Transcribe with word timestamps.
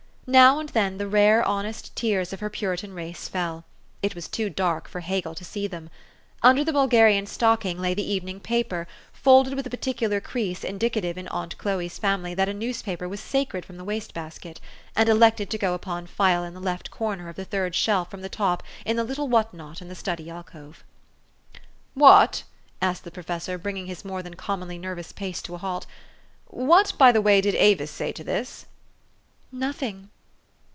Now 0.27 0.59
and 0.61 0.69
then 0.69 0.97
the 0.97 1.09
rare, 1.09 1.43
honest 1.43 1.93
tears 1.93 2.31
of 2.31 2.39
her 2.39 2.49
Puritan 2.49 2.93
race 2.93 3.27
fell: 3.27 3.65
it 4.01 4.15
was 4.15 4.29
too 4.29 4.49
dark 4.49 4.87
for 4.87 5.01
Hegel 5.01 5.35
to 5.35 5.43
see 5.43 5.67
them. 5.67 5.89
Under 6.41 6.63
the 6.63 6.71
Bulgarian 6.71 7.25
stocking 7.25 7.77
lay 7.81 7.93
the 7.93 8.09
evening 8.09 8.39
paper, 8.39 8.87
folded 9.11 9.55
with 9.55 9.65
the 9.65 9.69
particular 9.69 10.21
crease 10.21 10.63
indicative 10.63 11.17
in 11.17 11.27
aunt 11.27 11.57
Chloe 11.57 11.89
's 11.89 11.97
family 11.99 12.33
that 12.33 12.47
a 12.47 12.53
newspaper 12.53 13.09
was 13.09 13.19
sacred 13.19 13.65
from 13.65 13.75
the 13.75 13.83
waste 13.83 14.13
basket, 14.13 14.61
and 14.95 15.09
elected 15.09 15.49
to 15.49 15.57
go 15.57 15.73
upon 15.73 16.07
file 16.07 16.45
in 16.45 16.53
the 16.53 16.61
left 16.61 16.91
corner 16.91 17.27
of 17.27 17.35
the 17.35 17.43
third 17.43 17.75
shelf 17.75 18.09
from 18.09 18.21
the 18.21 18.29
top 18.29 18.63
in 18.85 18.95
the 18.95 19.03
little 19.03 19.27
what 19.27 19.53
not 19.53 19.81
in 19.81 19.89
the 19.89 19.95
study 19.95 20.29
alcove. 20.29 20.85
"What," 21.93 22.43
asked 22.81 23.03
the 23.03 23.11
professor, 23.11 23.57
bringing 23.57 23.87
his 23.87 24.05
more 24.05 24.23
than 24.23 24.35
commonly 24.35 24.77
nervous 24.77 25.11
pace 25.11 25.41
to 25.41 25.55
a 25.55 25.57
halt, 25.57 25.85
"what, 26.47 26.93
by 26.97 27.11
the 27.11 27.21
way, 27.21 27.41
did 27.41 27.55
Avis 27.55 27.91
say 27.91 28.13
to 28.13 28.23
this?" 28.23 28.65
"Nothing." 29.51 30.07